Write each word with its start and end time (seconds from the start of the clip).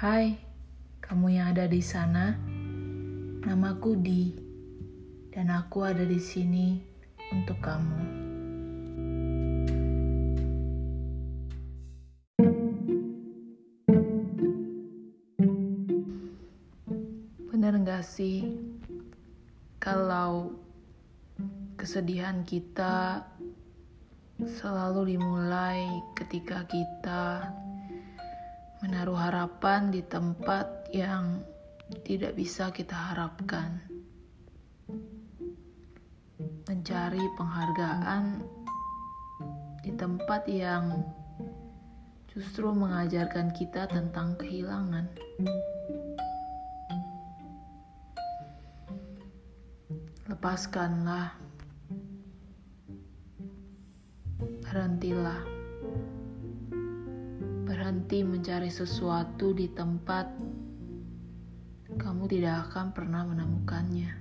Hai, 0.00 0.32
kamu 1.04 1.36
yang 1.36 1.52
ada 1.52 1.68
di 1.68 1.84
sana. 1.84 2.32
Namaku 3.44 4.00
Di, 4.00 4.32
dan 5.28 5.52
aku 5.52 5.84
ada 5.84 6.08
di 6.08 6.16
sini 6.16 6.80
untuk 7.28 7.60
kamu. 7.60 8.00
Bener 17.52 17.76
gak 17.84 18.00
sih 18.00 18.56
kalau 19.76 20.56
kesedihan 21.76 22.40
kita 22.48 23.20
selalu 24.48 25.12
dimulai 25.12 25.84
ketika 26.16 26.64
kita 26.64 27.52
menaruh 28.80 29.16
harapan 29.16 29.92
di 29.92 30.00
tempat 30.00 30.88
yang 30.96 31.44
tidak 32.08 32.32
bisa 32.32 32.72
kita 32.72 32.96
harapkan, 32.96 33.76
mencari 36.64 37.20
penghargaan 37.36 38.40
di 39.84 39.92
tempat 40.00 40.48
yang 40.48 41.04
justru 42.32 42.72
mengajarkan 42.72 43.52
kita 43.52 43.84
tentang 43.84 44.38
kehilangan. 44.40 45.04
Lepaskanlah, 50.30 51.36
berhentilah 54.64 55.42
berhenti 57.80 58.20
mencari 58.20 58.68
sesuatu 58.68 59.56
di 59.56 59.64
tempat 59.72 60.28
kamu 61.96 62.28
tidak 62.28 62.68
akan 62.68 62.92
pernah 62.92 63.24
menemukannya. 63.24 64.20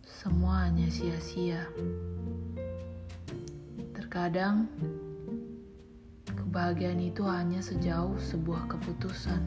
Semua 0.00 0.64
hanya 0.64 0.88
sia-sia. 0.88 1.68
Terkadang 3.92 4.64
kebahagiaan 6.32 7.04
itu 7.04 7.20
hanya 7.28 7.60
sejauh 7.60 8.16
sebuah 8.16 8.64
keputusan. 8.72 9.44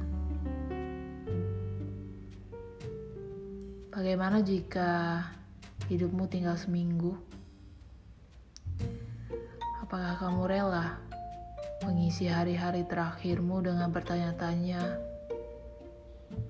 Bagaimana 3.97 4.45
jika 4.45 5.25
hidupmu 5.89 6.30
tinggal 6.30 6.53
seminggu? 6.53 7.17
Apakah 9.81 10.22
kamu 10.22 10.45
rela 10.45 11.11
mengisi 11.81 12.29
hari-hari 12.29 12.85
terakhirmu 12.85 13.65
dengan 13.65 13.89
bertanya-tanya, 13.89 15.01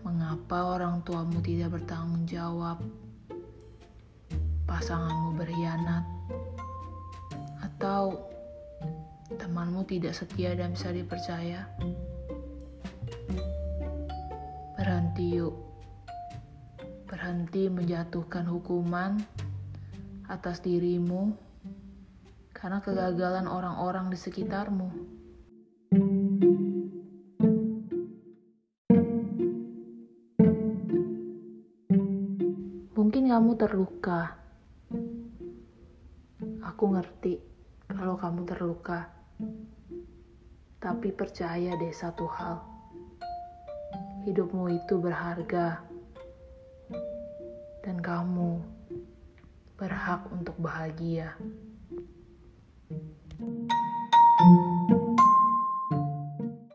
mengapa 0.03 0.75
orang 0.75 0.99
tuamu 1.07 1.39
tidak 1.39 1.79
bertanggung 1.79 2.27
jawab, 2.27 2.83
pasanganmu 4.67 5.39
berkhianat, 5.39 6.03
atau 7.63 8.27
temanmu 9.39 9.87
tidak 9.87 10.11
setia 10.11 10.51
dan 10.51 10.75
bisa 10.75 10.91
dipercaya. 10.91 11.63
Berhenti 14.75 15.39
yuk, 15.39 15.55
berhenti 17.07 17.71
menjatuhkan 17.71 18.43
hukuman 18.51 19.15
atas 20.27 20.59
dirimu 20.59 21.31
karena 22.51 22.83
kegagalan 22.83 23.47
orang-orang 23.47 24.11
di 24.11 24.17
sekitarmu. 24.19 25.20
Mungkin 33.01 33.33
kamu 33.33 33.57
terluka. 33.57 34.37
Aku 36.69 36.93
ngerti 36.93 37.41
kalau 37.89 38.13
kamu 38.13 38.45
terluka. 38.45 39.09
Tapi 40.77 41.09
percaya 41.09 41.73
deh 41.81 41.89
satu 41.89 42.29
hal. 42.29 42.61
Hidupmu 44.29 44.69
itu 44.77 45.01
berharga. 45.01 45.81
Dan 47.81 48.05
kamu 48.05 48.61
berhak 49.81 50.21
untuk 50.29 50.53
bahagia. 50.61 51.33